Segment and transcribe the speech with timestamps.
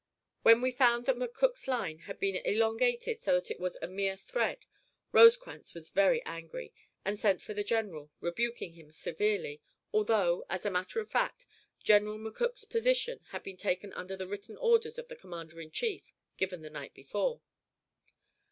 [0.41, 4.17] When we found that McCook's line had been elongated so that it was a mere
[4.17, 4.65] thread,
[5.11, 6.73] Rosecrans was very angry,
[7.05, 9.61] and sent for the general, rebuking him severely,
[9.93, 11.45] although, as a matter of fact,
[11.83, 16.11] General McCook's position had been taken under the written orders of the commander in chief,
[16.35, 17.41] given the night before.